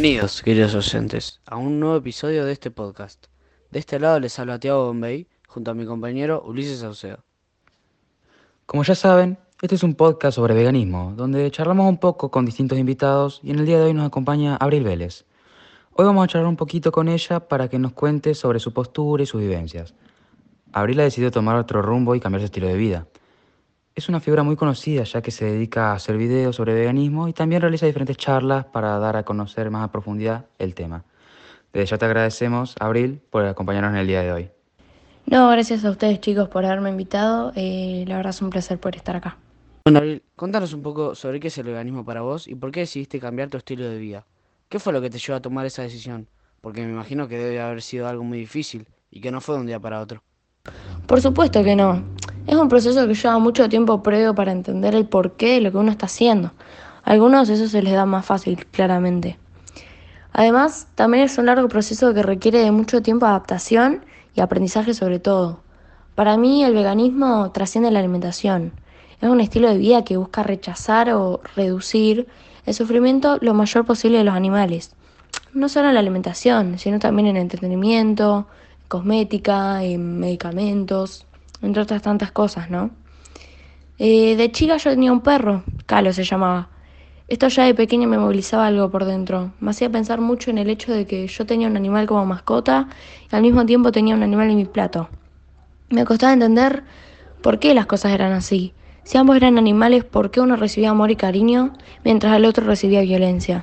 Bienvenidos, 0.00 0.42
queridos 0.44 0.76
oyentes, 0.76 1.40
a 1.44 1.56
un 1.56 1.80
nuevo 1.80 1.96
episodio 1.96 2.44
de 2.44 2.52
este 2.52 2.70
podcast. 2.70 3.26
De 3.72 3.80
este 3.80 3.98
lado 3.98 4.20
les 4.20 4.38
habla 4.38 4.60
Tiago 4.60 4.86
Bombay, 4.86 5.26
junto 5.48 5.72
a 5.72 5.74
mi 5.74 5.86
compañero 5.86 6.40
Ulises 6.46 6.78
Saucedo. 6.78 7.24
Como 8.64 8.84
ya 8.84 8.94
saben, 8.94 9.38
este 9.60 9.74
es 9.74 9.82
un 9.82 9.96
podcast 9.96 10.36
sobre 10.36 10.54
veganismo, 10.54 11.14
donde 11.16 11.50
charlamos 11.50 11.88
un 11.88 11.98
poco 11.98 12.30
con 12.30 12.46
distintos 12.46 12.78
invitados 12.78 13.40
y 13.42 13.50
en 13.50 13.58
el 13.58 13.66
día 13.66 13.80
de 13.80 13.86
hoy 13.86 13.92
nos 13.92 14.06
acompaña 14.06 14.54
Abril 14.54 14.84
Vélez. 14.84 15.24
Hoy 15.94 16.04
vamos 16.04 16.22
a 16.22 16.28
charlar 16.28 16.48
un 16.48 16.56
poquito 16.56 16.92
con 16.92 17.08
ella 17.08 17.40
para 17.40 17.66
que 17.66 17.80
nos 17.80 17.92
cuente 17.92 18.36
sobre 18.36 18.60
su 18.60 18.72
postura 18.72 19.24
y 19.24 19.26
sus 19.26 19.40
vivencias. 19.40 19.94
Abril 20.70 21.00
ha 21.00 21.02
decidido 21.02 21.32
tomar 21.32 21.56
otro 21.56 21.82
rumbo 21.82 22.14
y 22.14 22.20
cambiar 22.20 22.42
su 22.42 22.44
estilo 22.44 22.68
de 22.68 22.76
vida. 22.76 23.08
Es 23.98 24.08
una 24.08 24.20
figura 24.20 24.44
muy 24.44 24.54
conocida 24.54 25.02
ya 25.02 25.20
que 25.20 25.32
se 25.32 25.44
dedica 25.44 25.90
a 25.90 25.94
hacer 25.94 26.16
videos 26.16 26.54
sobre 26.54 26.72
veganismo 26.72 27.26
y 27.26 27.32
también 27.32 27.60
realiza 27.60 27.84
diferentes 27.84 28.16
charlas 28.16 28.64
para 28.66 28.96
dar 29.00 29.16
a 29.16 29.24
conocer 29.24 29.72
más 29.72 29.82
a 29.82 29.90
profundidad 29.90 30.46
el 30.60 30.76
tema. 30.76 31.02
Desde 31.72 31.86
ya 31.86 31.98
te 31.98 32.04
agradecemos, 32.04 32.76
Abril, 32.78 33.20
por 33.28 33.44
acompañarnos 33.44 33.94
en 33.94 33.96
el 33.96 34.06
día 34.06 34.22
de 34.22 34.30
hoy. 34.30 34.50
No, 35.26 35.48
gracias 35.48 35.84
a 35.84 35.90
ustedes 35.90 36.20
chicos 36.20 36.48
por 36.48 36.64
haberme 36.64 36.90
invitado. 36.90 37.50
Eh, 37.56 38.04
la 38.06 38.18
verdad 38.18 38.30
es 38.30 38.40
un 38.40 38.50
placer 38.50 38.78
poder 38.78 38.94
estar 38.94 39.16
acá. 39.16 39.36
Bueno, 39.84 39.98
Abril, 39.98 40.22
contanos 40.36 40.72
un 40.74 40.82
poco 40.84 41.16
sobre 41.16 41.40
qué 41.40 41.48
es 41.48 41.58
el 41.58 41.64
veganismo 41.64 42.04
para 42.04 42.20
vos 42.20 42.46
y 42.46 42.54
por 42.54 42.70
qué 42.70 42.78
decidiste 42.78 43.18
cambiar 43.18 43.50
tu 43.50 43.56
estilo 43.56 43.90
de 43.90 43.98
vida. 43.98 44.24
¿Qué 44.68 44.78
fue 44.78 44.92
lo 44.92 45.00
que 45.00 45.10
te 45.10 45.18
llevó 45.18 45.38
a 45.38 45.42
tomar 45.42 45.66
esa 45.66 45.82
decisión? 45.82 46.28
Porque 46.60 46.82
me 46.82 46.92
imagino 46.92 47.26
que 47.26 47.36
debe 47.36 47.60
haber 47.60 47.82
sido 47.82 48.06
algo 48.06 48.22
muy 48.22 48.38
difícil 48.38 48.86
y 49.10 49.20
que 49.20 49.32
no 49.32 49.40
fue 49.40 49.56
de 49.56 49.62
un 49.62 49.66
día 49.66 49.80
para 49.80 50.00
otro. 50.00 50.22
Por 51.08 51.20
supuesto 51.20 51.64
que 51.64 51.74
no. 51.74 52.04
Es 52.48 52.56
un 52.56 52.70
proceso 52.70 53.06
que 53.06 53.12
lleva 53.12 53.38
mucho 53.38 53.68
tiempo 53.68 54.02
previo 54.02 54.34
para 54.34 54.52
entender 54.52 54.94
el 54.94 55.06
porqué 55.06 55.56
de 55.56 55.60
lo 55.60 55.70
que 55.70 55.76
uno 55.76 55.90
está 55.90 56.06
haciendo. 56.06 56.52
A 57.04 57.10
algunos 57.10 57.50
eso 57.50 57.68
se 57.68 57.82
les 57.82 57.92
da 57.92 58.06
más 58.06 58.24
fácil, 58.24 58.64
claramente. 58.64 59.36
Además, 60.32 60.88
también 60.94 61.24
es 61.24 61.36
un 61.36 61.44
largo 61.44 61.68
proceso 61.68 62.14
que 62.14 62.22
requiere 62.22 62.60
de 62.60 62.70
mucho 62.70 63.02
tiempo 63.02 63.26
de 63.26 63.32
adaptación 63.32 64.06
y 64.34 64.40
aprendizaje 64.40 64.94
sobre 64.94 65.18
todo. 65.18 65.60
Para 66.14 66.38
mí 66.38 66.64
el 66.64 66.72
veganismo 66.72 67.50
trasciende 67.52 67.90
la 67.90 67.98
alimentación. 67.98 68.72
Es 69.20 69.28
un 69.28 69.42
estilo 69.42 69.68
de 69.68 69.76
vida 69.76 70.02
que 70.02 70.16
busca 70.16 70.42
rechazar 70.42 71.10
o 71.10 71.42
reducir 71.54 72.28
el 72.64 72.72
sufrimiento 72.72 73.36
lo 73.42 73.52
mayor 73.52 73.84
posible 73.84 74.16
de 74.16 74.24
los 74.24 74.34
animales. 74.34 74.94
No 75.52 75.68
solo 75.68 75.88
en 75.88 75.94
la 75.94 76.00
alimentación, 76.00 76.78
sino 76.78 76.98
también 76.98 77.28
en 77.28 77.36
entretenimiento, 77.36 78.46
cosmética, 78.88 79.84
en 79.84 80.18
medicamentos, 80.18 81.26
entre 81.62 81.82
otras 81.82 82.02
tantas 82.02 82.32
cosas, 82.32 82.70
¿no? 82.70 82.90
Eh, 83.98 84.36
de 84.36 84.52
chica 84.52 84.76
yo 84.76 84.90
tenía 84.90 85.12
un 85.12 85.20
perro, 85.20 85.64
Calo 85.86 86.12
se 86.12 86.24
llamaba. 86.24 86.68
Esto 87.26 87.48
ya 87.48 87.64
de 87.64 87.74
pequeña 87.74 88.06
me 88.06 88.16
movilizaba 88.16 88.66
algo 88.66 88.90
por 88.90 89.04
dentro. 89.04 89.52
Me 89.60 89.70
hacía 89.70 89.90
pensar 89.90 90.20
mucho 90.20 90.50
en 90.50 90.56
el 90.56 90.70
hecho 90.70 90.92
de 90.92 91.06
que 91.06 91.26
yo 91.26 91.44
tenía 91.44 91.68
un 91.68 91.76
animal 91.76 92.06
como 92.06 92.24
mascota 92.24 92.88
y 93.30 93.36
al 93.36 93.42
mismo 93.42 93.66
tiempo 93.66 93.92
tenía 93.92 94.14
un 94.14 94.22
animal 94.22 94.48
en 94.50 94.56
mi 94.56 94.64
plato. 94.64 95.08
Me 95.90 96.04
costaba 96.04 96.32
entender 96.32 96.84
por 97.42 97.58
qué 97.58 97.74
las 97.74 97.86
cosas 97.86 98.12
eran 98.12 98.32
así. 98.32 98.72
Si 99.02 99.18
ambos 99.18 99.36
eran 99.36 99.58
animales, 99.58 100.04
¿por 100.04 100.30
qué 100.30 100.40
uno 100.40 100.56
recibía 100.56 100.90
amor 100.90 101.10
y 101.10 101.16
cariño 101.16 101.72
mientras 102.04 102.36
el 102.36 102.44
otro 102.44 102.64
recibía 102.66 103.02
violencia? 103.02 103.62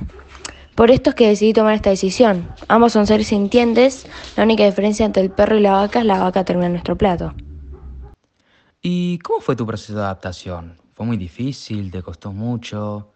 Por 0.76 0.92
esto 0.92 1.12
es 1.12 1.16
que 1.16 1.28
decidí 1.28 1.54
tomar 1.54 1.74
esta 1.76 1.90
decisión. 1.90 2.50
Ambos 2.68 2.94
son 2.94 3.08
seres 3.08 3.28
sintientes, 3.28 4.06
la 4.36 4.44
única 4.44 4.66
diferencia 4.66 5.06
entre 5.06 5.24
el 5.24 5.32
perro 5.32 5.58
y 5.58 5.62
la 5.62 5.72
vaca 5.72 6.00
es 6.00 6.06
la 6.06 6.20
vaca 6.20 6.44
termina 6.44 6.68
en 6.68 6.74
nuestro 6.74 6.98
plato. 6.98 7.34
¿Y 8.88 9.18
cómo 9.18 9.40
fue 9.42 9.56
tu 9.56 9.66
proceso 9.66 9.96
de 9.96 10.02
adaptación? 10.02 10.78
¿Fue 10.94 11.08
muy 11.08 11.18
difícil? 11.18 11.90
¿Te 11.90 12.04
costó 12.04 12.32
mucho? 12.32 13.14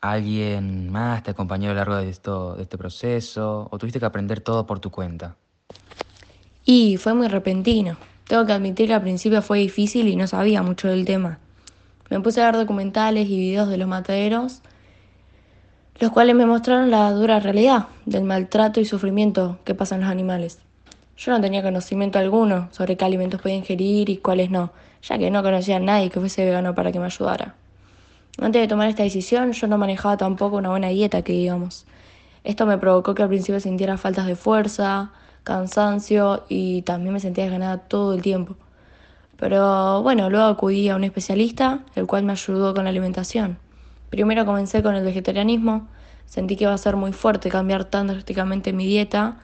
¿Alguien 0.00 0.90
más 0.90 1.22
te 1.22 1.30
acompañó 1.30 1.70
a 1.70 1.74
lo 1.74 1.76
largo 1.76 1.94
de, 1.94 2.08
esto, 2.08 2.56
de 2.56 2.64
este 2.64 2.76
proceso? 2.76 3.68
¿O 3.70 3.78
tuviste 3.78 4.00
que 4.00 4.06
aprender 4.06 4.40
todo 4.40 4.66
por 4.66 4.80
tu 4.80 4.90
cuenta? 4.90 5.36
Y 6.64 6.96
fue 6.96 7.14
muy 7.14 7.28
repentino. 7.28 7.96
Tengo 8.26 8.44
que 8.46 8.52
admitir 8.52 8.88
que 8.88 8.94
al 8.94 9.02
principio 9.02 9.42
fue 9.42 9.60
difícil 9.60 10.08
y 10.08 10.16
no 10.16 10.26
sabía 10.26 10.60
mucho 10.60 10.88
del 10.88 11.04
tema. 11.04 11.38
Me 12.10 12.18
puse 12.18 12.42
a 12.42 12.46
ver 12.46 12.56
documentales 12.56 13.28
y 13.28 13.36
videos 13.36 13.68
de 13.68 13.76
los 13.76 13.86
mataderos, 13.86 14.60
los 16.00 16.10
cuales 16.10 16.34
me 16.34 16.46
mostraron 16.46 16.90
la 16.90 17.12
dura 17.12 17.38
realidad 17.38 17.86
del 18.06 18.24
maltrato 18.24 18.80
y 18.80 18.84
sufrimiento 18.84 19.60
que 19.62 19.76
pasan 19.76 20.00
los 20.00 20.10
animales. 20.10 20.58
Yo 21.16 21.30
no 21.30 21.40
tenía 21.40 21.62
conocimiento 21.62 22.18
alguno 22.18 22.66
sobre 22.72 22.96
qué 22.96 23.04
alimentos 23.04 23.40
podía 23.40 23.54
ingerir 23.54 24.10
y 24.10 24.16
cuáles 24.16 24.50
no, 24.50 24.72
ya 25.02 25.18
que 25.18 25.30
no 25.30 25.42
conocía 25.42 25.76
a 25.76 25.80
nadie 25.80 26.10
que 26.10 26.20
fuese 26.20 26.44
vegano 26.44 26.74
para 26.74 26.92
que 26.92 26.98
me 26.98 27.06
ayudara. 27.06 27.54
Antes 28.38 28.62
de 28.62 28.68
tomar 28.68 28.88
esta 28.88 29.02
decisión, 29.02 29.52
yo 29.52 29.66
no 29.66 29.76
manejaba 29.78 30.16
tampoco 30.16 30.56
una 30.56 30.70
buena 30.70 30.88
dieta, 30.88 31.22
que 31.22 31.32
digamos. 31.32 31.86
Esto 32.44 32.66
me 32.66 32.78
provocó 32.78 33.14
que 33.14 33.22
al 33.22 33.28
principio 33.28 33.60
sintiera 33.60 33.96
faltas 33.98 34.26
de 34.26 34.36
fuerza, 34.36 35.12
cansancio 35.44 36.44
y 36.48 36.82
también 36.82 37.12
me 37.12 37.20
sentía 37.20 37.44
desganada 37.44 37.78
todo 37.78 38.14
el 38.14 38.22
tiempo. 38.22 38.56
Pero 39.36 40.02
bueno, 40.02 40.30
luego 40.30 40.46
acudí 40.46 40.88
a 40.88 40.96
un 40.96 41.04
especialista, 41.04 41.80
el 41.94 42.06
cual 42.06 42.24
me 42.24 42.32
ayudó 42.32 42.74
con 42.74 42.84
la 42.84 42.90
alimentación. 42.90 43.58
Primero 44.08 44.46
comencé 44.46 44.82
con 44.82 44.94
el 44.94 45.04
vegetarianismo, 45.04 45.88
sentí 46.26 46.56
que 46.56 46.64
iba 46.64 46.72
a 46.72 46.78
ser 46.78 46.96
muy 46.96 47.12
fuerte 47.12 47.48
cambiar 47.48 47.84
tan 47.84 48.06
drásticamente 48.06 48.72
mi 48.72 48.86
dieta 48.86 49.38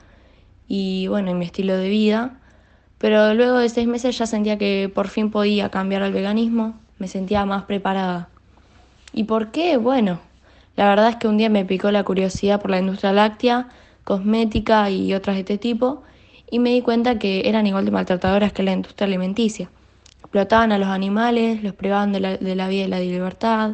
y 0.67 1.09
bueno, 1.09 1.31
en 1.31 1.39
mi 1.39 1.47
estilo 1.47 1.77
de 1.77 1.89
vida, 1.89 2.39
pero 2.99 3.35
luego 3.35 3.59
de 3.59 3.69
seis 3.69 3.87
meses 3.87 4.19
ya 4.19 4.27
sentía 4.27 4.59
que 4.59 4.91
por 4.93 5.09
fin 5.09 5.31
podía 5.31 5.71
cambiar 5.71 6.03
al 6.03 6.13
veganismo, 6.13 6.75
me 6.99 7.09
sentía 7.09 7.45
más 7.47 7.65
preparada. 7.65 8.29
¿Y 9.13 9.25
por 9.25 9.51
qué? 9.51 9.77
Bueno, 9.77 10.21
la 10.77 10.89
verdad 10.89 11.11
es 11.11 11.17
que 11.17 11.29
un 11.29 11.39
día 11.39 11.49
me 11.49 11.65
picó 11.65 11.91
la 11.91 12.05
curiosidad 12.05 12.61
por 12.61 12.71
la 12.71 12.79
industria 12.79 13.13
láctea, 13.13 13.69
cosmética 14.05 14.91
y 14.91 15.15
otras 15.15 15.37
de 15.37 15.41
este 15.41 15.59
tipo, 15.59 16.03
y 16.51 16.59
me 16.59 16.71
di 16.71 16.83
cuenta 16.83 17.19
que 17.19 17.49
eran 17.49 17.67
igual 17.67 17.85
de 17.85 17.91
maltratadoras 17.91 18.53
que 18.53 18.63
la 18.63 18.73
industria 18.73 19.07
alimenticia. 19.07 19.71
Explotaban 20.21 20.73
a 20.73 20.79
los 20.79 20.89
animales, 20.89 21.63
los 21.63 21.75
privaban 21.75 22.13
de 22.13 22.21
la, 22.21 22.37
de 22.37 22.55
la 22.55 22.69
vida 22.69 22.85
y 22.85 22.89
la 22.89 23.01
libertad, 23.01 23.73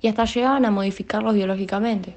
y 0.00 0.08
hasta 0.08 0.24
llegaban 0.24 0.64
a 0.64 0.70
modificarlos 0.70 1.34
biológicamente. 1.34 2.16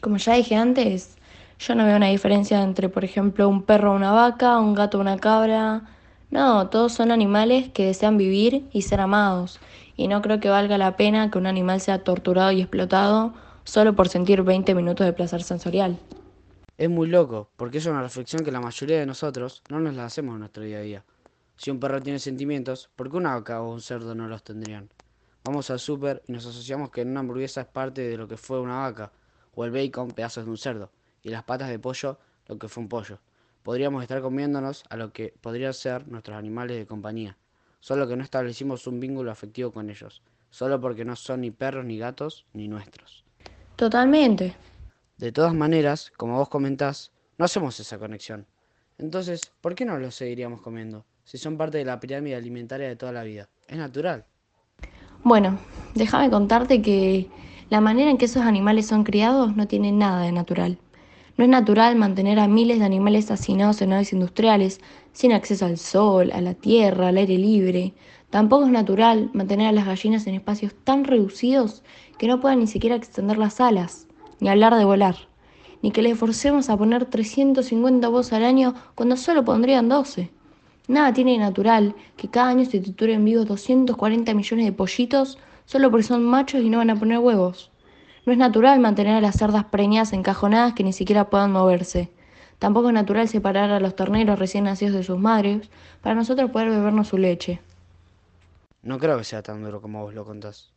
Como 0.00 0.16
ya 0.16 0.34
dije 0.34 0.56
antes, 0.56 1.17
yo 1.58 1.74
no 1.74 1.84
veo 1.84 1.96
una 1.96 2.06
diferencia 2.06 2.62
entre, 2.62 2.88
por 2.88 3.04
ejemplo, 3.04 3.48
un 3.48 3.62
perro 3.62 3.92
una 3.92 4.12
vaca, 4.12 4.58
un 4.58 4.74
gato 4.74 4.98
una 4.98 5.18
cabra. 5.18 5.82
No, 6.30 6.68
todos 6.68 6.92
son 6.92 7.10
animales 7.10 7.68
que 7.70 7.86
desean 7.86 8.16
vivir 8.16 8.68
y 8.72 8.82
ser 8.82 9.00
amados. 9.00 9.58
Y 9.96 10.06
no 10.06 10.22
creo 10.22 10.38
que 10.38 10.48
valga 10.48 10.78
la 10.78 10.96
pena 10.96 11.30
que 11.30 11.38
un 11.38 11.46
animal 11.46 11.80
sea 11.80 12.04
torturado 12.04 12.52
y 12.52 12.60
explotado 12.60 13.34
solo 13.64 13.96
por 13.96 14.08
sentir 14.08 14.42
20 14.42 14.74
minutos 14.74 15.04
de 15.04 15.12
placer 15.12 15.42
sensorial. 15.42 15.98
Es 16.76 16.88
muy 16.88 17.08
loco, 17.08 17.50
porque 17.56 17.78
es 17.78 17.86
una 17.86 18.02
reflexión 18.02 18.44
que 18.44 18.52
la 18.52 18.60
mayoría 18.60 19.00
de 19.00 19.06
nosotros 19.06 19.64
no 19.68 19.80
nos 19.80 19.96
la 19.96 20.04
hacemos 20.04 20.34
en 20.34 20.40
nuestro 20.40 20.62
día 20.62 20.78
a 20.78 20.82
día. 20.82 21.04
Si 21.56 21.72
un 21.72 21.80
perro 21.80 22.00
tiene 22.00 22.20
sentimientos, 22.20 22.88
¿por 22.94 23.10
qué 23.10 23.16
una 23.16 23.34
vaca 23.34 23.60
o 23.62 23.72
un 23.72 23.80
cerdo 23.80 24.14
no 24.14 24.28
los 24.28 24.44
tendrían? 24.44 24.88
Vamos 25.42 25.70
al 25.70 25.80
súper 25.80 26.22
y 26.28 26.32
nos 26.32 26.46
asociamos 26.46 26.90
que 26.90 27.02
una 27.02 27.18
hamburguesa 27.20 27.62
es 27.62 27.66
parte 27.66 28.02
de 28.02 28.16
lo 28.16 28.28
que 28.28 28.36
fue 28.36 28.60
una 28.60 28.78
vaca, 28.78 29.10
o 29.56 29.64
el 29.64 29.72
bacon 29.72 30.12
pedazos 30.12 30.44
de 30.44 30.50
un 30.50 30.56
cerdo 30.56 30.92
y 31.28 31.30
las 31.30 31.44
patas 31.44 31.68
de 31.68 31.78
pollo 31.78 32.18
lo 32.46 32.58
que 32.58 32.68
fue 32.68 32.82
un 32.82 32.88
pollo. 32.88 33.18
Podríamos 33.62 34.02
estar 34.02 34.22
comiéndonos 34.22 34.84
a 34.88 34.96
lo 34.96 35.12
que 35.12 35.34
podrían 35.40 35.74
ser 35.74 36.08
nuestros 36.08 36.36
animales 36.36 36.78
de 36.78 36.86
compañía, 36.86 37.36
solo 37.80 38.08
que 38.08 38.16
no 38.16 38.24
establecimos 38.24 38.86
un 38.86 38.98
vínculo 38.98 39.30
afectivo 39.30 39.70
con 39.70 39.90
ellos, 39.90 40.22
solo 40.50 40.80
porque 40.80 41.04
no 41.04 41.14
son 41.16 41.42
ni 41.42 41.50
perros 41.50 41.84
ni 41.84 41.98
gatos 41.98 42.46
ni 42.54 42.66
nuestros. 42.66 43.24
Totalmente. 43.76 44.56
De 45.18 45.32
todas 45.32 45.52
maneras, 45.52 46.10
como 46.16 46.38
vos 46.38 46.48
comentás, 46.48 47.12
no 47.36 47.44
hacemos 47.44 47.78
esa 47.78 47.98
conexión. 47.98 48.46
Entonces, 48.96 49.52
¿por 49.60 49.74
qué 49.74 49.84
no 49.84 49.98
los 49.98 50.14
seguiríamos 50.14 50.62
comiendo? 50.62 51.04
Si 51.24 51.36
son 51.36 51.58
parte 51.58 51.78
de 51.78 51.84
la 51.84 52.00
pirámide 52.00 52.36
alimentaria 52.36 52.88
de 52.88 52.96
toda 52.96 53.12
la 53.12 53.22
vida. 53.22 53.48
Es 53.68 53.76
natural. 53.76 54.24
Bueno, 55.22 55.58
déjame 55.94 56.30
contarte 56.30 56.80
que 56.80 57.28
la 57.68 57.80
manera 57.80 58.10
en 58.10 58.16
que 58.16 58.24
esos 58.24 58.42
animales 58.42 58.86
son 58.86 59.04
criados 59.04 59.54
no 59.54 59.68
tiene 59.68 59.92
nada 59.92 60.22
de 60.22 60.32
natural. 60.32 60.78
No 61.38 61.44
es 61.44 61.50
natural 61.50 61.94
mantener 61.94 62.40
a 62.40 62.48
miles 62.48 62.80
de 62.80 62.84
animales 62.84 63.30
hacinados 63.30 63.80
en 63.80 63.90
naves 63.90 64.12
industriales, 64.12 64.80
sin 65.12 65.32
acceso 65.32 65.66
al 65.66 65.78
sol, 65.78 66.32
a 66.32 66.40
la 66.40 66.54
tierra, 66.54 67.06
al 67.06 67.16
aire 67.16 67.38
libre. 67.38 67.94
Tampoco 68.28 68.64
es 68.64 68.72
natural 68.72 69.30
mantener 69.34 69.68
a 69.68 69.72
las 69.72 69.86
gallinas 69.86 70.26
en 70.26 70.34
espacios 70.34 70.74
tan 70.82 71.04
reducidos 71.04 71.84
que 72.18 72.26
no 72.26 72.40
puedan 72.40 72.58
ni 72.58 72.66
siquiera 72.66 72.96
extender 72.96 73.38
las 73.38 73.60
alas, 73.60 74.08
ni 74.40 74.48
hablar 74.48 74.74
de 74.74 74.84
volar, 74.84 75.14
ni 75.80 75.92
que 75.92 76.02
les 76.02 76.18
forcemos 76.18 76.70
a 76.70 76.76
poner 76.76 77.04
350 77.04 78.08
voz 78.08 78.32
al 78.32 78.44
año 78.44 78.74
cuando 78.96 79.16
solo 79.16 79.44
pondrían 79.44 79.88
12. 79.88 80.32
Nada 80.88 81.12
tiene 81.12 81.32
de 81.32 81.38
natural 81.38 81.94
que 82.16 82.26
cada 82.26 82.48
año 82.48 82.64
se 82.64 82.80
trituren 82.80 83.24
vivos 83.24 83.46
240 83.46 84.34
millones 84.34 84.66
de 84.66 84.72
pollitos 84.72 85.38
solo 85.66 85.88
porque 85.88 86.02
son 86.02 86.24
machos 86.24 86.62
y 86.62 86.68
no 86.68 86.78
van 86.78 86.90
a 86.90 86.96
poner 86.96 87.20
huevos. 87.20 87.70
No 88.28 88.32
es 88.32 88.38
natural 88.38 88.78
mantener 88.78 89.14
a 89.14 89.22
las 89.22 89.36
cerdas 89.36 89.64
preñadas 89.64 90.12
encajonadas 90.12 90.74
que 90.74 90.84
ni 90.84 90.92
siquiera 90.92 91.30
puedan 91.30 91.50
moverse. 91.50 92.10
Tampoco 92.58 92.88
es 92.88 92.92
natural 92.92 93.26
separar 93.26 93.70
a 93.70 93.80
los 93.80 93.96
terneros 93.96 94.38
recién 94.38 94.64
nacidos 94.64 94.92
de 94.92 95.02
sus 95.02 95.18
madres 95.18 95.70
para 96.02 96.14
nosotros 96.14 96.50
poder 96.50 96.68
bebernos 96.68 97.08
su 97.08 97.16
leche. 97.16 97.62
No 98.82 98.98
creo 98.98 99.16
que 99.16 99.24
sea 99.24 99.42
tan 99.42 99.64
duro 99.64 99.80
como 99.80 100.02
vos 100.02 100.12
lo 100.12 100.26
contás. 100.26 100.72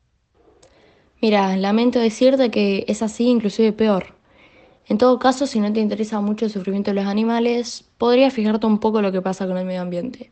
Mira, 1.21 1.57
lamento 1.57 1.99
decirte 1.99 2.51
que 2.51 2.85
es 2.87 3.01
así, 3.01 3.27
inclusive 3.27 3.73
peor. 3.73 4.15
En 4.87 4.97
todo 4.97 5.19
caso, 5.19 5.45
si 5.45 5.59
no 5.59 5.73
te 5.73 5.81
interesa 5.81 6.21
mucho 6.21 6.45
el 6.45 6.51
sufrimiento 6.51 6.91
de 6.91 7.01
los 7.01 7.05
animales, 7.05 7.83
podrías 7.97 8.33
fijarte 8.33 8.65
un 8.65 8.79
poco 8.79 9.01
lo 9.01 9.11
que 9.11 9.21
pasa 9.21 9.45
con 9.45 9.57
el 9.57 9.65
medio 9.65 9.81
ambiente. 9.81 10.31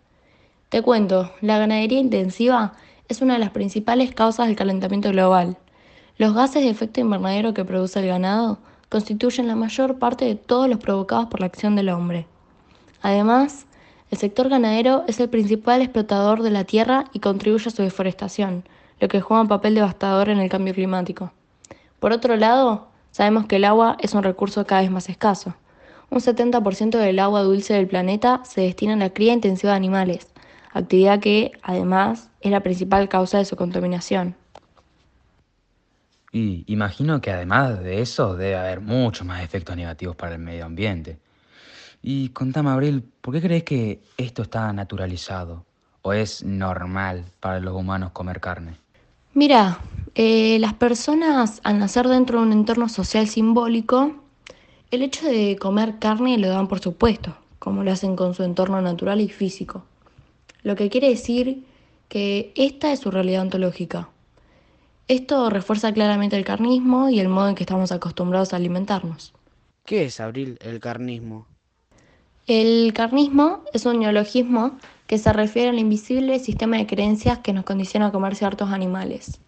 Te 0.69 0.81
cuento, 0.81 1.33
la 1.42 1.57
ganadería 1.57 2.00
intensiva 2.00 2.75
es 3.10 3.22
una 3.22 3.33
de 3.33 3.39
las 3.42 3.50
principales 3.50 4.15
causas 4.15 4.48
del 4.48 4.56
calentamiento 4.56 5.10
global. 5.10 5.57
Los 6.19 6.33
gases 6.33 6.63
de 6.63 6.69
efecto 6.69 7.00
invernadero 7.00 7.54
que 7.54 7.63
produce 7.63 7.98
el 8.01 8.07
ganado 8.07 8.57
constituyen 8.89 9.48
la 9.48 9.56
mayor 9.56 10.00
parte 10.00 10.25
de 10.25 10.36
todos 10.36 10.68
los 10.68 10.77
provocados 10.77 11.27
por 11.27 11.39
la 11.39 11.45
acción 11.45 11.77
del 11.77 11.88
hombre. 11.88 12.27
Además, 13.01 13.68
el 14.12 14.18
sector 14.18 14.50
ganadero 14.50 15.06
es 15.07 15.21
el 15.21 15.30
principal 15.30 15.81
explotador 15.81 16.44
de 16.44 16.50
la 16.50 16.66
tierra 16.66 17.06
y 17.13 17.19
contribuye 17.19 17.69
a 17.69 17.71
su 17.71 17.83
deforestación, 17.83 18.66
lo 19.00 19.07
que 19.07 19.21
juega 19.21 19.44
un 19.44 19.48
papel 19.48 19.75
devastador 19.75 20.27
en 20.27 20.39
el 20.39 20.50
cambio 20.50 20.74
climático. 20.74 21.31
Por 22.01 22.12
otro 22.12 22.36
lado, 22.36 22.89
sabemos 23.12 23.45
que 23.45 23.56
el 23.56 23.63
agua 23.63 23.95
es 24.01 24.13
un 24.13 24.24
recurso 24.24 24.68
cada 24.68 24.81
vez 24.81 24.92
más 24.92 25.07
escaso. 25.07 25.54
Un 26.10 26.19
70% 26.19 26.98
del 26.98 27.19
agua 27.19 27.44
dulce 27.44 27.75
del 27.75 27.88
planeta 27.88 28.42
se 28.44 28.60
destina 28.60 28.95
a 28.95 28.98
la 28.98 29.12
cría 29.12 29.31
intensiva 29.31 29.72
de 29.72 29.77
animales, 29.77 30.27
actividad 30.74 31.22
que, 31.22 31.54
además, 31.62 32.30
es 32.42 32.51
la 32.51 32.60
principal 32.60 33.07
causa 33.07 33.38
de 33.38 33.45
su 33.45 33.56
contaminación. 33.56 34.36
Y 36.31 36.64
imagino 36.72 37.22
que 37.22 37.31
además 37.31 37.80
de 37.81 38.02
eso 38.02 38.36
debe 38.36 38.56
haber 38.56 38.81
muchos 38.81 39.26
más 39.26 39.44
efectos 39.44 39.76
negativos 39.76 40.16
para 40.16 40.36
el 40.36 40.42
medio 40.42 40.66
ambiente. 40.66 41.18
Y 42.02 42.30
contame, 42.30 42.70
Abril, 42.70 43.04
¿por 43.22 43.34
qué 43.34 43.42
crees 43.42 43.64
que 43.64 44.02
esto 44.18 44.44
está 44.44 44.72
naturalizado? 44.72 45.66
¿O 46.02 46.14
es 46.14 46.44
normal 46.44 47.26
para 47.40 47.60
los 47.60 47.76
humanos 47.76 48.12
comer 48.12 48.40
carne? 48.40 48.76
Mira, 49.34 49.80
eh, 50.16 50.58
las 50.60 50.74
personas 50.74 51.62
al 51.64 51.80
nacer 51.80 52.08
dentro 52.08 52.40
de 52.40 52.48
un 52.48 52.54
entorno 52.54 52.90
social 52.90 53.28
simbólico, 53.28 54.16
el 54.92 55.02
hecho 55.02 55.25
de 55.25 55.58
comer 55.58 56.00
carne 56.00 56.38
lo 56.38 56.50
dan 56.50 56.68
por 56.68 56.80
supuesto, 56.80 57.36
como 57.60 57.84
lo 57.84 57.92
hacen 57.92 58.16
con 58.16 58.34
su 58.34 58.44
entorno 58.44 58.82
natural 58.82 59.22
y 59.22 59.30
físico. 59.30 59.84
Lo 60.64 60.75
que 60.75 60.90
quiere 60.90 61.10
decir 61.10 61.66
que 62.08 62.54
esta 62.56 62.92
es 62.92 63.00
su 63.00 63.12
realidad 63.12 63.44
ontológica. 63.44 64.10
Esto 65.10 65.50
refuerza 65.50 65.92
claramente 65.92 66.38
el 66.38 66.46
carnismo 66.46 67.10
y 67.10 67.20
el 67.20 67.30
modo 67.30 67.50
en 67.50 67.56
que 67.56 67.64
estamos 67.64 67.92
acostumbrados 67.92 68.54
a 68.54 68.58
alimentarnos. 68.58 69.34
¿Qué 69.84 70.06
es, 70.06 70.20
Abril, 70.20 70.60
el 70.62 70.80
carnismo? 70.80 71.48
El 72.46 72.94
carnismo 72.94 73.64
es 73.74 73.88
un 73.88 73.98
neologismo 74.02 74.78
que 75.08 75.18
se 75.18 75.34
refiere 75.34 75.70
al 75.70 75.80
invisible 75.80 76.38
sistema 76.38 76.78
de 76.78 76.86
creencias 76.86 77.40
que 77.40 77.54
nos 77.54 77.66
condiciona 77.66 78.06
a 78.06 78.12
comer 78.12 78.36
ciertos 78.36 78.70
animales. 78.70 79.40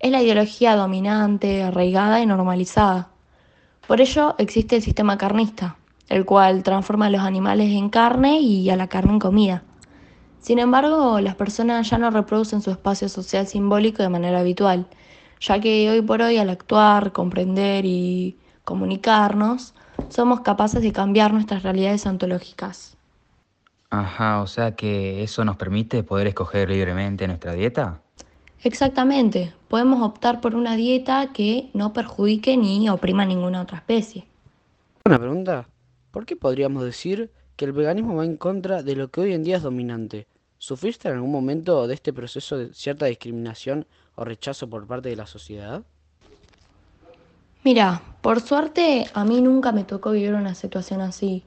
Es 0.00 0.10
la 0.10 0.20
ideología 0.20 0.74
dominante, 0.74 1.62
arraigada 1.62 2.20
y 2.20 2.26
normalizada. 2.26 3.10
Por 3.86 4.00
ello 4.00 4.34
existe 4.38 4.74
el 4.74 4.82
sistema 4.82 5.16
carnista, 5.16 5.76
el 6.08 6.24
cual 6.24 6.64
transforma 6.64 7.06
a 7.06 7.10
los 7.10 7.20
animales 7.20 7.70
en 7.70 7.90
carne 7.90 8.40
y 8.40 8.68
a 8.70 8.76
la 8.76 8.88
carne 8.88 9.12
en 9.12 9.18
comida. 9.20 9.62
Sin 10.46 10.60
embargo, 10.60 11.18
las 11.18 11.34
personas 11.34 11.90
ya 11.90 11.98
no 11.98 12.08
reproducen 12.08 12.62
su 12.62 12.70
espacio 12.70 13.08
social 13.08 13.48
simbólico 13.48 14.04
de 14.04 14.08
manera 14.08 14.38
habitual, 14.38 14.86
ya 15.40 15.58
que 15.58 15.90
hoy 15.90 16.02
por 16.02 16.22
hoy 16.22 16.36
al 16.36 16.50
actuar, 16.50 17.10
comprender 17.10 17.84
y 17.84 18.36
comunicarnos, 18.62 19.74
somos 20.08 20.42
capaces 20.42 20.82
de 20.82 20.92
cambiar 20.92 21.32
nuestras 21.32 21.64
realidades 21.64 22.06
ontológicas. 22.06 22.96
Ajá, 23.90 24.40
o 24.40 24.46
sea 24.46 24.76
que 24.76 25.24
eso 25.24 25.44
nos 25.44 25.56
permite 25.56 26.04
poder 26.04 26.28
escoger 26.28 26.70
libremente 26.70 27.26
nuestra 27.26 27.52
dieta. 27.54 28.00
Exactamente, 28.62 29.52
podemos 29.66 30.00
optar 30.00 30.40
por 30.40 30.54
una 30.54 30.76
dieta 30.76 31.32
que 31.32 31.70
no 31.74 31.92
perjudique 31.92 32.56
ni 32.56 32.88
oprima 32.88 33.24
a 33.24 33.26
ninguna 33.26 33.62
otra 33.62 33.78
especie. 33.78 34.28
Una 35.06 35.18
pregunta, 35.18 35.66
¿por 36.12 36.24
qué 36.24 36.36
podríamos 36.36 36.84
decir 36.84 37.32
que 37.56 37.64
el 37.64 37.72
veganismo 37.72 38.14
va 38.14 38.24
en 38.24 38.36
contra 38.36 38.84
de 38.84 38.94
lo 38.94 39.10
que 39.10 39.22
hoy 39.22 39.32
en 39.32 39.42
día 39.42 39.56
es 39.56 39.64
dominante? 39.64 40.28
¿Sufriste 40.58 41.08
en 41.08 41.14
algún 41.14 41.32
momento 41.32 41.86
de 41.86 41.94
este 41.94 42.12
proceso 42.12 42.56
de 42.56 42.72
cierta 42.72 43.06
discriminación 43.06 43.86
o 44.14 44.24
rechazo 44.24 44.68
por 44.68 44.86
parte 44.86 45.10
de 45.10 45.16
la 45.16 45.26
sociedad? 45.26 45.82
Mira, 47.62 48.00
por 48.22 48.40
suerte 48.40 49.06
a 49.12 49.24
mí 49.24 49.40
nunca 49.40 49.72
me 49.72 49.84
tocó 49.84 50.12
vivir 50.12 50.32
una 50.34 50.54
situación 50.54 51.00
así, 51.02 51.44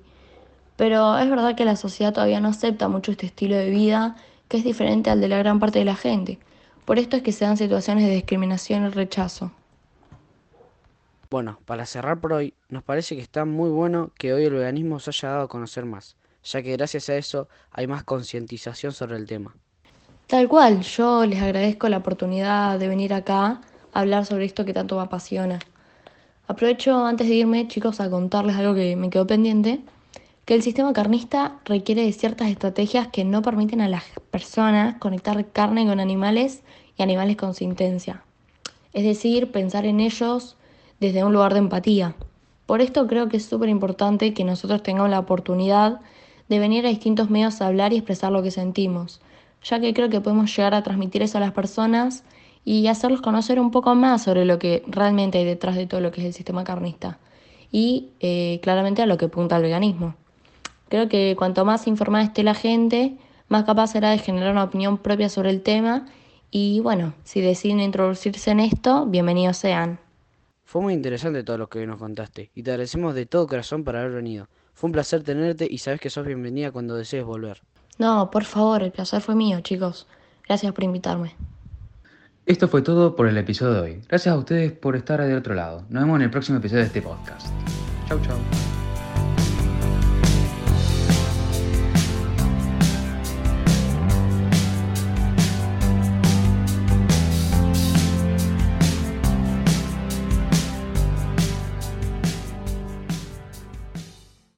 pero 0.76 1.18
es 1.18 1.30
verdad 1.30 1.56
que 1.56 1.66
la 1.66 1.76
sociedad 1.76 2.14
todavía 2.14 2.40
no 2.40 2.50
acepta 2.50 2.88
mucho 2.88 3.12
este 3.12 3.26
estilo 3.26 3.56
de 3.56 3.70
vida 3.70 4.16
que 4.48 4.58
es 4.58 4.64
diferente 4.64 5.10
al 5.10 5.22
de 5.22 5.28
la 5.28 5.38
gran 5.38 5.60
parte 5.60 5.80
de 5.80 5.86
la 5.86 5.96
gente. 5.96 6.40
Por 6.86 7.00
esto 7.00 7.18
es 7.18 7.24
que 7.24 7.32
se 7.32 7.46
dan 7.46 7.58
situaciones 7.58 8.06
de 8.06 8.16
discriminación 8.16 8.86
y 8.86 8.90
rechazo. 8.90 9.52
Bueno, 11.30 11.60
para 11.66 11.86
cerrar 11.86 12.20
por 12.20 12.34
hoy, 12.34 12.54
nos 12.70 12.84
parece 12.84 13.16
que 13.16 13.22
está 13.22 13.46
muy 13.46 13.70
bueno 13.70 14.12
que 14.18 14.34
hoy 14.34 14.46
el 14.46 14.54
veganismo 14.54 15.00
se 15.00 15.12
haya 15.12 15.30
dado 15.30 15.44
a 15.44 15.48
conocer 15.48 15.86
más 15.86 16.16
ya 16.44 16.62
que 16.62 16.72
gracias 16.74 17.10
a 17.10 17.16
eso 17.16 17.48
hay 17.72 17.88
más 17.88 18.04
concientización 18.04 18.92
sobre 18.92 19.18
el 19.18 19.26
tema. 19.26 19.56
Tal 20.28 20.48
cual, 20.48 20.82
yo 20.82 21.26
les 21.26 21.42
agradezco 21.42 21.90
la 21.90 21.98
oportunidad 21.98 22.78
de 22.78 22.88
venir 22.88 23.14
acá 23.14 23.62
a 23.94 24.00
hablar 24.00 24.26
sobre 24.26 24.46
esto 24.46 24.64
que 24.64 24.74
tanto 24.74 24.96
me 24.96 25.02
apasiona. 25.02 25.60
Aprovecho 26.48 27.06
antes 27.06 27.28
de 27.28 27.36
irme, 27.36 27.68
chicos, 27.68 28.00
a 28.00 28.10
contarles 28.10 28.56
algo 28.56 28.76
que 28.76 28.96
me 28.96 29.10
quedó 29.10 29.26
pendiente, 29.26 29.82
que 30.46 30.56
el 30.56 30.64
sistema 30.64 30.94
carnista 30.94 31.60
requiere 31.66 32.04
de 32.04 32.12
ciertas 32.12 32.50
estrategias 32.50 33.08
que 33.08 33.24
no 33.24 33.42
permiten 33.42 33.82
a 33.82 33.88
las 33.88 34.04
personas 34.32 34.98
conectar 34.98 35.46
carne 35.52 35.86
con 35.86 36.00
animales 36.00 36.62
y 36.98 37.04
animales 37.04 37.38
con 37.38 37.54
sintencia. 37.54 38.24
Es 38.94 39.04
decir, 39.04 39.52
pensar 39.52 39.86
en 39.86 40.00
ellos 40.00 40.58
desde 41.00 41.24
un 41.24 41.34
lugar 41.34 41.54
de 41.54 41.60
empatía. 41.60 42.16
Por 42.66 42.82
esto 42.82 43.08
creo 43.08 43.30
que 43.30 43.38
es 43.38 43.46
súper 43.46 43.70
importante 43.70 44.34
que 44.34 44.44
nosotros 44.44 44.84
tengamos 44.84 45.10
la 45.10 45.20
oportunidad 45.20 46.02
de 46.50 46.60
venir 46.60 46.86
a 46.86 46.90
distintos 46.90 47.30
medios 47.30 47.62
a 47.62 47.68
hablar 47.68 47.94
y 47.94 47.98
expresar 47.98 48.32
lo 48.32 48.44
que 48.44 48.52
sentimos, 48.52 49.22
ya 49.64 49.80
que 49.80 49.94
creo 49.94 50.10
que 50.10 50.20
podemos 50.20 50.56
llegar 50.56 50.74
a 50.74 50.84
transmitir 50.84 51.22
eso 51.22 51.38
a 51.38 51.42
las 51.42 51.52
personas 51.54 52.24
y 52.66 52.88
hacerlos 52.88 53.22
conocer 53.22 53.60
un 53.60 53.72
poco 53.72 53.96
más 53.96 54.24
sobre 54.24 54.46
lo 54.46 54.60
que 54.60 54.84
realmente 54.88 55.38
hay 55.38 55.46
detrás 55.46 55.76
de 55.76 55.88
todo 55.88 56.02
lo 56.02 56.12
que 56.12 56.22
es 56.22 56.28
el 56.28 56.34
sistema 56.34 56.64
carnista 56.64 57.20
y 57.72 58.10
eh, 58.20 58.60
claramente 58.64 59.02
a 59.02 59.06
lo 59.06 59.18
que 59.18 59.26
apunta 59.26 59.58
el 59.58 59.64
veganismo. 59.64 60.16
Creo 60.90 61.08
que 61.08 61.36
cuanto 61.38 61.66
más 61.66 61.88
informada 61.88 62.24
esté 62.24 62.44
la 62.44 62.56
gente, 62.56 63.16
más 63.48 63.64
capaz 63.64 63.88
será 63.88 64.10
de 64.10 64.18
generar 64.18 64.52
una 64.52 64.64
opinión 64.64 64.98
propia 64.98 65.30
sobre 65.30 65.52
el 65.52 65.62
tema 65.62 66.08
y 66.52 66.80
bueno, 66.80 67.14
si 67.24 67.42
deciden 67.42 67.80
introducirse 67.80 68.50
en 68.52 68.60
esto, 68.60 69.06
bienvenidos 69.06 69.58
sean. 69.58 70.00
Fue 70.66 70.82
muy 70.82 70.94
interesante 70.94 71.44
todo 71.44 71.60
lo 71.60 71.68
que 71.70 71.86
nos 71.86 72.00
contaste 72.00 72.50
y 72.56 72.64
te 72.64 72.72
agradecemos 72.72 73.14
de 73.14 73.28
todo 73.28 73.48
corazón 73.48 73.84
por 73.84 73.96
haber 73.96 74.12
venido. 74.12 74.48
Fue 74.80 74.88
un 74.88 74.94
placer 74.94 75.24
tenerte 75.24 75.68
y 75.70 75.80
sabes 75.80 76.00
que 76.00 76.10
sos 76.10 76.26
bienvenida 76.26 76.72
cuando 76.72 76.96
desees 76.96 77.26
volver. 77.26 77.62
No, 77.98 78.32
por 78.32 78.46
favor, 78.46 78.82
el 78.82 78.94
placer 78.94 79.20
fue 79.20 79.36
mío, 79.36 79.60
chicos. 79.60 80.08
Gracias 80.48 80.72
por 80.72 80.86
invitarme. 80.86 81.36
Esto 82.46 82.70
fue 82.70 82.82
todo 82.82 83.14
por 83.14 83.28
el 83.28 83.38
episodio 83.38 83.74
de 83.74 83.80
hoy. 83.82 84.02
Gracias 84.08 84.34
a 84.34 84.38
ustedes 84.38 84.72
por 84.72 84.96
estar 84.96 85.22
del 85.22 85.36
otro 85.36 85.54
lado. 85.54 85.84
Nos 85.90 86.04
vemos 86.04 86.16
en 86.16 86.22
el 86.22 86.30
próximo 86.32 86.60
episodio 86.60 86.84
de 86.84 86.88
este 86.88 87.02
podcast. 87.02 87.48
Chau, 88.08 88.22
chau. 88.22 88.69